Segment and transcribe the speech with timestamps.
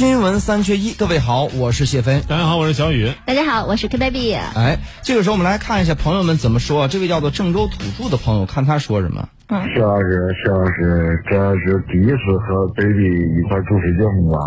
[0.00, 2.22] 新闻三缺一，各位好，我是谢飞。
[2.26, 3.12] 大家好，我是小雨。
[3.26, 4.32] 大家好，我是 K baby。
[4.32, 6.88] 哎，这个时候我们来看一下朋友们怎么说。
[6.88, 9.28] 这位叫做郑州土著的朋友，看他说什么。
[9.74, 14.40] 徐老师，徐老师，这是第一次和 baby 一块主持节目啊，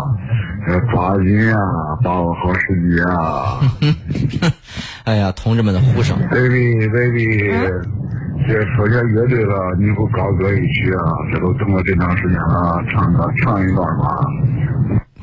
[0.66, 1.62] 呃，抓紧啊，
[2.02, 3.60] 把握好时机啊。
[5.04, 6.18] 哎呀，同志们的呼声。
[6.32, 7.38] baby baby，
[8.48, 11.14] 这说起乐队了，你不高歌一曲啊？
[11.32, 14.18] 这都等了这长时间了，唱个唱一段吧。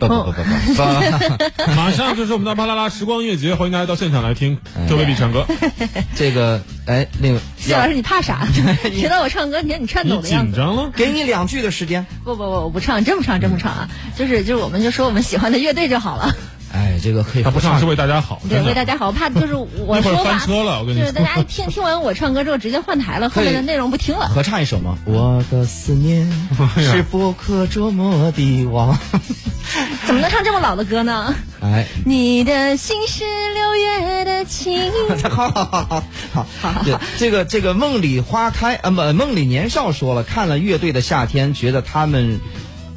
[0.07, 5.45] 不不不不不， 马上就是我们的巴啦啦时光音乐节，欢迎大家到现场来听 Q baby 唱歌。
[6.15, 8.47] 这个哎，那个谢老师，你怕啥？
[8.91, 10.53] 听到我唱歌，你看你颤抖的样子。
[10.53, 10.91] 紧张了？
[10.95, 12.05] 给你两句的时间。
[12.23, 13.89] 不不不，我不唱，这么唱，这么唱啊！
[14.17, 16.35] 就是就是，我们就说我们喜欢的乐队就好了。
[16.73, 21.11] 哎，这个可以他不唱是为大家好，对，为大家好，怕就是我一会儿说话，翻车了，我跟你就是。
[21.11, 24.29] 大家听听完我唱歌之后直接换台了，后面的内容不听了。
[24.29, 24.97] 合唱一首吗？
[25.05, 26.27] 我的思念
[26.77, 28.97] 是不可捉摸的网。
[30.05, 31.33] 怎么能唱这么老的歌呢？
[31.61, 34.91] 哎，你的心是六月的晴。
[35.29, 36.83] 好好好好好，好
[37.17, 42.39] 这个这个梦里花开啊，不，梦里年少说了，看了乐队的夏天，觉得他们，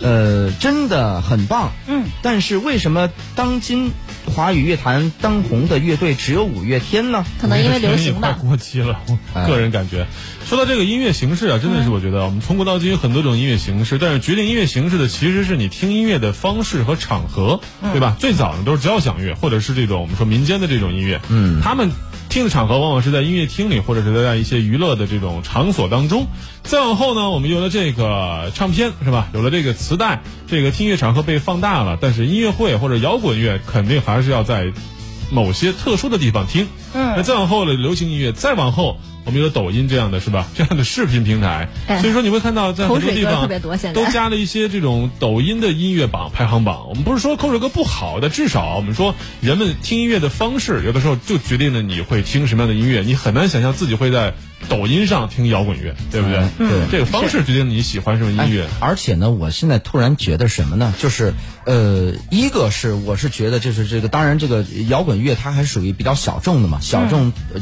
[0.00, 1.72] 呃，真的很棒。
[1.86, 3.92] 嗯，但是为什么当今
[4.27, 7.25] 华语乐坛当红的乐队只有五月天呢？
[7.41, 8.39] 可能因为流行快吧。
[8.41, 9.00] 过期了，
[9.34, 10.06] 哎我个人感觉。
[10.47, 17.61] 说到这个音乐形式啊，真的是我觉得我们从古到今有很多种音乐形式，但是决定音乐形式的其实是你听音乐的方式和场合，
[17.92, 18.17] 对吧？
[18.19, 21.91] 最早呢都是交响乐，或者是这种我们说民间的这种音乐，嗯他们
[22.34, 26.27] 听的场合往往是在音乐厅里，或者是在一些娱乐的这种场所当中。
[26.64, 29.28] 再往后呢，我们有了这个唱片，是吧？
[29.32, 34.72] 有了这个磁带，这个听乐场合被放大了，但是音乐会或者摇滚乐肯定还是要在
[35.30, 36.69] 某些特殊的地方听。
[36.94, 38.98] 嗯那再往后的流行音乐，再往后。
[39.27, 40.47] 我们有抖音这样的是吧？
[40.55, 43.48] 这样的视频平台，哎所以说你会看到在很多地方
[43.95, 46.86] 都加了一些这种抖音的音乐榜排行榜。
[46.91, 53.01] 我们不是说口水歌不好，但至少我们说人们听音乐的方式，有的时候就决定了你会听什么样的音乐。
[53.01, 54.35] 你很难想象自己会在
[54.69, 56.39] 抖音上听摇滚乐，对不对？
[56.58, 58.64] 嗯对这个方式决定你喜欢什么音乐。
[58.64, 60.92] 哎而且呢，我现在突然觉得什么呢？
[60.98, 61.33] 就是
[61.64, 67.61] 呃，一个是我是觉得就是这个，当然这个摇滚乐它还是属于比较小众的嘛，小众，呃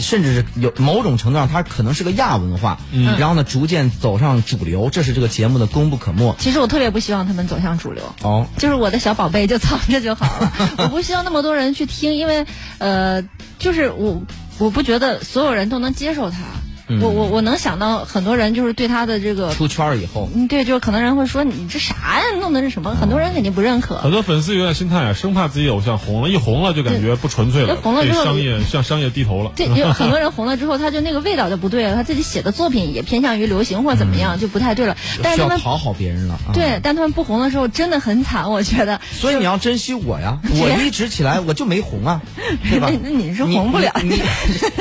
[0.00, 6.34] 甚至是有某种程度上它可能是个亚文化，嗯，然后呢逐渐走上主流，这是这个节目的功不可没。
[6.38, 8.02] 其实我特别不希望他们走向主流。
[8.22, 12.44] 哦，就是我的小宝贝就藏着 就好了，我不希望那么多人去听，因为
[12.78, 13.22] 呃，
[13.58, 14.22] 就是我
[14.58, 16.65] 我不觉得所有人都能接受他。
[16.88, 22.94] 我我我能想到很多人就是对他的这个，出圈儿以后，嗯，对，就是可能人会说你这啥呀，弄的是什么？
[22.94, 23.96] 很多人肯定不认可。
[23.98, 29.52] 很多粉丝有点心态啊，生怕自己偶像红了，一红了就感觉不纯粹了，对红了之后商业向商业低头了。
[29.56, 34.96] 对，有 很多人红了之后，他就那个味道就不对了，他自己写的作品也偏向于流行或怎么样，就不太对了。
[35.22, 36.34] 但是他们讨好别人了。
[36.34, 39.00] 啊、，对，但他们不红的时候真的很惨，我觉得。
[39.12, 42.20] 所以你要珍惜我呀， 我一直起来我就没红啊，
[42.70, 42.98] 对吧那？
[43.02, 43.92] 那你是红不了，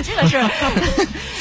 [0.03, 0.49] 这个事儿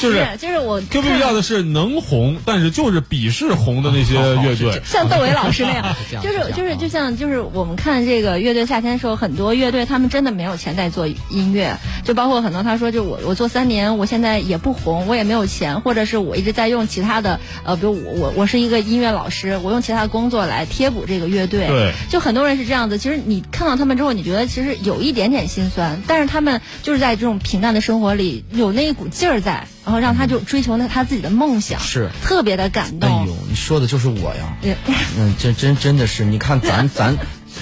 [0.01, 4.81] 就是就是我 Q B 要的是能红，但是就是鄙视红的那些 乐队。
[4.85, 22.97] 像窦唯老师那样 就是就是就像就是我们看这个乐队夏天的时候，很多乐队他们真的没有钱在做音乐，就包括很多他说就我我做三年，我现在也不红，我也没有钱，或者是我一直在用其他的呃，比如我我我是一个音乐老师，我用其他的工作来贴补这个乐队，对就很多人是这样子。
[22.97, 33.09] 其实你看到他们之后，你觉得其实有一点点心酸，但是他们就是在这种平淡的生活里有那一股劲儿在，然后让他就追求那他自己的梦想，是特别的感动。
[33.09, 34.57] 哎呦，你说的就是我呀。
[34.63, 34.75] 嗯
[35.17, 37.15] 嗯，这真真的是，你看咱咱。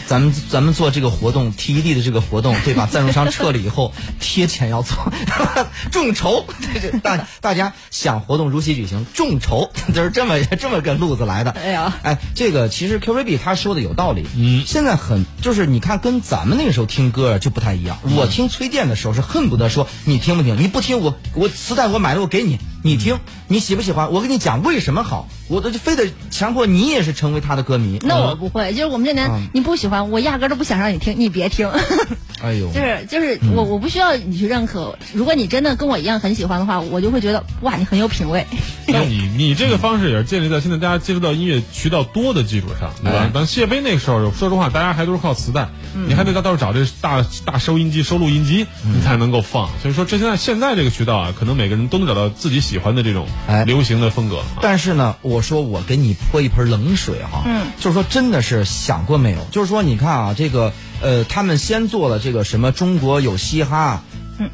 [0.08, 2.88] 咱们咱们做这个活动，TED 的这个活动，对吧？
[2.92, 4.96] 赞助商撤了以后，贴钱要做，
[5.92, 11.52] 众筹，这这大大家想活动如期举行，众筹，就是这么这么个路子来的。
[11.52, 14.26] 哎呀哎，这个其实 QVB 他说的有道理。
[14.36, 17.98] 嗯现在很就是你看，跟咱们那个时候听歌就不太一样。
[18.16, 23.18] 我听崔健的时候是恨不得说你听不听，你不听我我磁带我买了我给你，你听，
[23.48, 24.12] 你喜不喜欢？
[24.12, 27.98] 我跟你讲为什么好，我都就非得强迫你也是成为他的歌迷。
[28.04, 31.70] 那我不会，就是我们这年、嗯你不喜欢，我压根儿都不想让你听，你别听。
[32.44, 38.46] 哎呦，就是就是我我不需要你去认可，如果你真的跟我一样很喜欢的话，我就会觉得哇，你很有品位。
[38.88, 43.32] 那你你这个方式也是建立在现在大家接触到音乐渠道多的基础上，对吧哎？
[43.34, 45.70] 但谢飞那个时候，说实话，大家还都是靠磁带，
[46.06, 49.70] 你还得到到时候找这大大收音机、收录音机，你才能够放。
[49.82, 54.40] 所以说，这现在现在这个渠道啊，可能每个人都能找到自己喜欢的这种哎流行的风格。
[54.40, 59.40] 啊但是呢，我说我给你泼一盆冷水哈，嗯，就是说真的是想过没有？
[59.52, 64.02] 就是说你看啊，这个呃，他们先做了这个什么中国有嘻哈。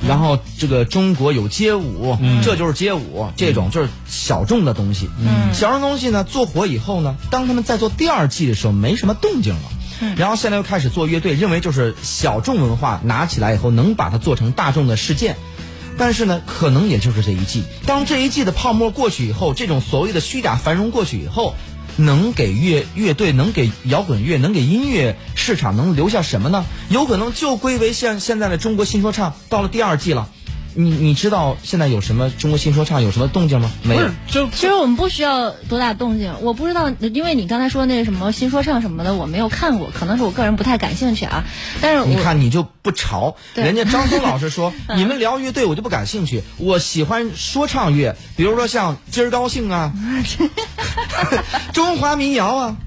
[0.06, 5.10] 然后这个中国有街舞，这就是街舞，这种就是小众的东西。
[5.20, 10.16] 嗯，小众东西呢做火以后呢，当他们在做第二季的时候，没什么动静了。
[10.18, 15.38] 然后现在又开始做乐队，认为就是小众文化拿起来以后能把它做成大众的事件。
[16.00, 17.64] 但是呢，可能也就是这一季。
[17.86, 21.54] 当这一季的泡沫过去以后，这种所谓的虚假繁荣过去以后，
[21.98, 26.64] 能给乐乐队、能给摇滚乐、能给音乐市场能留下什么呢？
[26.90, 30.30] 有可能就归为像现在的中国新说唱，到了第二季了。
[30.74, 33.72] 你你知道现在有什么中国新说唱有什么动静吗？
[33.84, 34.10] 没有。
[34.28, 41.44] 就其实我们不需要多大动静，我不知道，因为你刚才说那什么新说唱什么的，我没有看过，可能是我个人不太感兴趣啊。
[41.82, 49.94] 但是你看你就不潮，对人家张松老师说 你们聊乐队我就不感兴趣，我喜欢说唱乐，比如说像今儿高兴啊，
[51.74, 52.78] 中华民谣啊，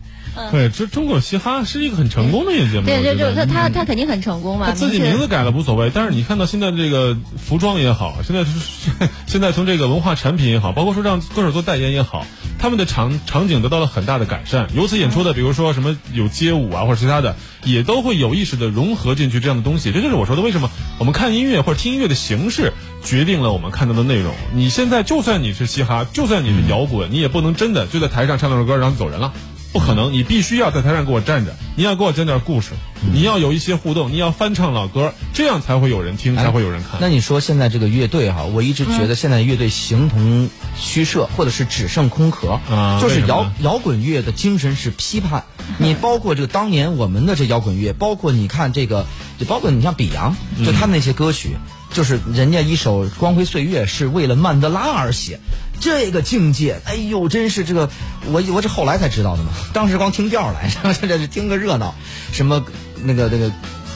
[0.50, 2.86] 对，这中国嘻哈是一个很成功的一个节目。
[2.86, 8.50] 对对，我觉得就他他他肯定很成功嘛，他自己名字改了无所谓，但是你看到现在这个服装也好，现在是
[9.26, 12.26] 现在从这个文化产品也好，包括说让歌手做代言也好，
[12.58, 14.68] 他们的场场景得到了很大的改善。
[14.74, 19.92] 由此演出的，比如说什么有街舞啊或者其他的，也都会有意识的融合进去这样的东西。
[19.92, 22.72] 这就是我说的，为什么我们看音乐或者听音乐的形式
[23.04, 24.32] 决定了我们看到的内容。
[24.54, 29.32] 你现在就算你是嘻哈，就算你是摇滚，你也不能真的就在台上唱两首歌然后走人了。
[29.72, 32.72] 不可能，你必须要在台上给我站着，你要给我讲点故事，
[33.12, 37.00] 你要有一些互动，你要翻唱老歌，这样才会有人听，才会有人看。
[37.00, 45.44] 那你说现在这个乐队哈，我一直觉得现在乐队形同虚设，或者是只剩空壳，啊就是摇摇滚乐的精神是批判。
[45.78, 49.06] 你包括这个当年我们的这摇滚乐，包括你看这个，
[49.38, 50.36] 就包括你像比昂，
[50.66, 51.56] 就他们那些歌曲，
[51.92, 55.38] 就是人家一首《光辉岁月》是为了曼德拉而写。
[55.80, 57.90] 这个境界，哎呦，真是这个，
[58.30, 61.92] 我我这后来才知道的嘛，当时光听调来，然后这这听个热闹，
[62.32, 62.64] 什么
[63.02, 63.50] 那个那个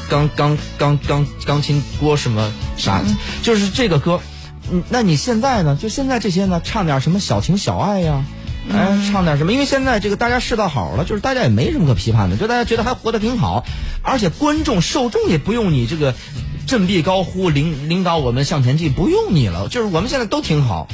[0.09, 3.05] 钢钢钢钢钢琴锅什么啥，
[3.45, 4.21] 就是这个歌，
[4.69, 5.79] 嗯，那你现在呢？
[5.81, 8.25] 就现在这些呢，唱点什么小情小爱呀、
[8.69, 9.53] 哎，唱点什么？
[9.53, 13.65] 因为现在这个大家世道好了，就是大家也没什么可批判的，就大家觉得还活得挺好，
[14.03, 16.17] 而且观众受众也不用你这个
[16.67, 20.89] 振臂高呼领领导我们向前进，不用你了，就是我们现在都挺好。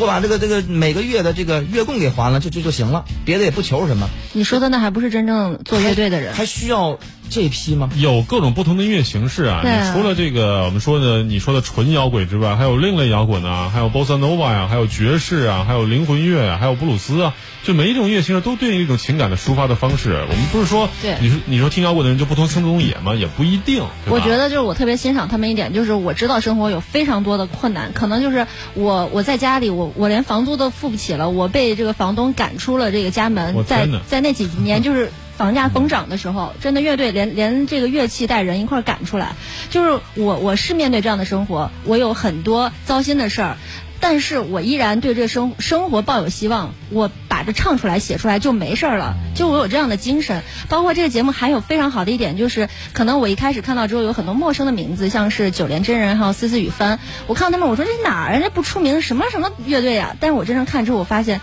[0.00, 4.08] 我把这个这个每个月的这个月供给还了，就就就行了，别的也不求什么。
[4.32, 6.34] 你说的那还不是真正做乐队的人。
[6.34, 6.98] 还需要
[7.34, 7.90] 这批吗？
[7.96, 9.62] 有各种不同的音乐形式啊！
[9.64, 17.34] 啊你除了这个我们说的你说的纯摇滚之外，还有另类摇滚啊，还有 bossa nova 呀、还有爵士啊，还有灵魂乐啊，还有布鲁斯啊，
[17.64, 20.12] 就每一种音乐形式都对应一种情感的抒发的方式。
[20.30, 23.16] 我们不是说，对你说你说听摇滚的人就不通轻松野吗？
[23.16, 23.82] 也不一定。
[24.08, 35.10] 我觉得就是我特别欣赏他们一点，就是我知道生活有非常多的困难，可能就是我我在家里，我我连房租都付不起了，我被这个房东赶出了这个家门，在在那几年就是。
[35.36, 39.34] 房价疯涨的时候，真的乐队连连这个乐器带人一块儿赶出来，
[39.70, 43.56] 就是我我是面对这样的生活，我有很多糟心的事儿，
[43.98, 50.42] 但是我依然对这生生活抱有希望，我把这唱出来写出来就没事儿了，就我有这样的精神。
[50.68, 58.40] 包括这个节目还有非常好的一点就是，可能我一开始看到之后有很多陌生的名字，像是九连真人还有思思雨帆，我看到他们我说这哪儿啊？
[58.40, 60.14] 这不出名什么什么乐队啊？
[60.20, 61.40] 但是我真正看之后，我发现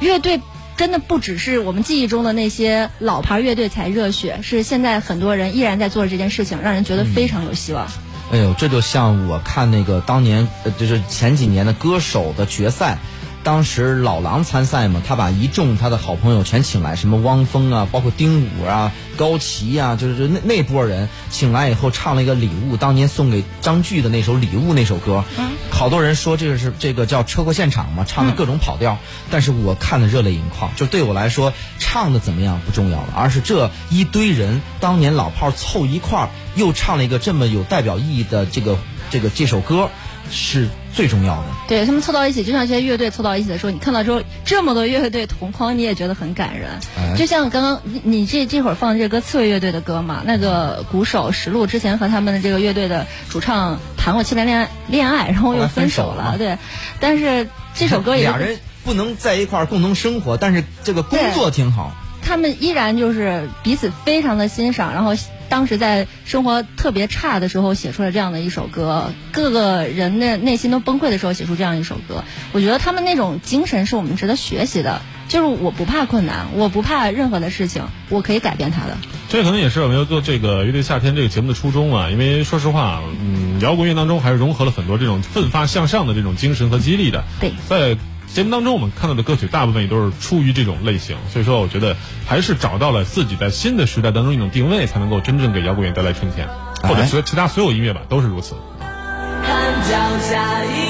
[0.00, 0.40] 乐队。
[0.80, 7.86] 真的不只是我们记忆中的那些老牌乐队才热血，是现在很多人依然在做这件事情，让人觉得非常有希望。
[8.32, 12.96] 哎呦，这就像我看那个当年，呃，就是前几年的歌手的决赛，
[13.42, 25.50] 当时老狼参赛嘛，他把一众他的好朋友全请来，什么汪峰啊，包括丁武啊、高旗啊，就是那那波人请来以后唱了一个《礼物》，当年送给张炬的那首《礼物》那首歌，嗯。
[25.70, 28.98] 好多人说这个是这个叫车祸现场嘛，唱的各种跑调，
[29.30, 38.76] 但是我看的热泪盈眶，就对我来说，唱的怎么样不重要了，而是这一堆人当年老炮凑一块儿，又唱了一个这么有代表意义的这个
[39.08, 39.88] 这个这首歌，
[40.30, 41.44] 是最重要的。
[41.68, 46.70] 对他们凑到一起，就像这些乐队凑到一起的时候，你看到之后这么多乐队同框，你也觉得很感人。
[46.96, 56.36] 哎就像刚刚你你这这会儿放的这歌刺猬乐队的歌嘛，那个鼓手石路之前和他们的这个乐队的主唱谈过七年恋爱恋爱，然后又分分手了。
[56.38, 56.58] 对，
[56.98, 61.92] 但是这首歌也俩人不能在一块儿共同生活，但是这个工作挺好。
[62.22, 65.14] 他们依然就是彼此非常的欣赏，然后
[65.50, 75.02] 当时在生活特别差的时候写出了这样的一首歌，各个人的内心都崩溃的时候写出这样一首歌，我觉得他们那种精神是我们值得学习的。
[75.28, 78.98] 就是我不怕困难，我不怕任何的事情，我可以改变它的。
[79.28, 87.22] 这可能也是我们要做这个乐队夏天这个节目的初衷啊，因为说实话，嗯，摇滚乐当中还是融合了很多这种奋发向上的这种精神和激励的。
[87.38, 87.96] 对在
[88.32, 91.96] 节目当中我们看到的歌曲大部分也都是出于这种类型，所以说我觉得
[92.26, 96.48] 还是找到了自己在新的时代当中一种定位，才能够真正给摇滚乐带来春天，
[96.82, 98.54] 或者其其他所有音乐吧都是如此。
[98.80, 100.89] 看脚下一